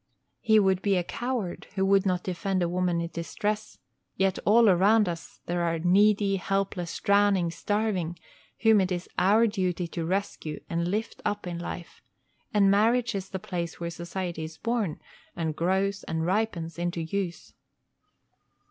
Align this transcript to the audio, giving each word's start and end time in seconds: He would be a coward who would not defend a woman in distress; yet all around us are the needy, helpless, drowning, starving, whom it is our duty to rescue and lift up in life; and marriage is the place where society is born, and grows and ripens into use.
He 0.39 0.59
would 0.59 0.81
be 0.81 0.95
a 0.97 1.03
coward 1.03 1.67
who 1.75 1.85
would 1.85 2.07
not 2.07 2.23
defend 2.23 2.63
a 2.63 2.67
woman 2.67 3.01
in 3.01 3.09
distress; 3.09 3.77
yet 4.15 4.39
all 4.45 4.67
around 4.67 5.07
us 5.07 5.41
are 5.47 5.77
the 5.77 5.87
needy, 5.87 6.37
helpless, 6.37 6.99
drowning, 6.99 7.51
starving, 7.51 8.17
whom 8.61 8.81
it 8.81 8.91
is 8.91 9.07
our 9.19 9.45
duty 9.45 9.87
to 9.89 10.03
rescue 10.03 10.59
and 10.67 10.87
lift 10.87 11.21
up 11.23 11.45
in 11.45 11.59
life; 11.59 12.01
and 12.51 12.71
marriage 12.71 13.13
is 13.13 13.29
the 13.29 13.37
place 13.37 13.79
where 13.79 13.91
society 13.91 14.43
is 14.43 14.57
born, 14.57 14.99
and 15.35 15.55
grows 15.55 16.03
and 16.05 16.25
ripens 16.25 16.79
into 16.79 17.03
use. 17.03 17.53